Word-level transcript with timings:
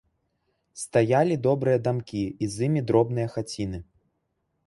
Стаялі 0.83 1.35
добрыя 1.47 1.77
дамкі 1.89 2.23
і 2.45 2.51
з 2.55 2.65
імі 2.69 2.81
дробныя 2.93 3.27
хаціны. 3.35 3.79